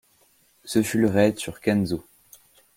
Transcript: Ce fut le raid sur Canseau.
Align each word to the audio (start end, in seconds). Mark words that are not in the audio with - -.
Ce 0.65 0.81
fut 0.81 0.97
le 0.99 1.09
raid 1.11 1.37
sur 1.37 1.61
Canseau. 1.61 2.03